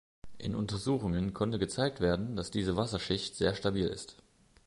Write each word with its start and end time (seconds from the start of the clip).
In 0.39 0.55
Untersuchungen 0.55 1.31
konnte 1.35 1.59
gezeigt 1.59 1.99
werden, 1.99 2.35
dass 2.35 2.49
diese 2.49 2.75
Wasserschicht 2.75 3.35
sehr 3.35 3.53
stabil 3.53 3.85
ist. 3.85 4.15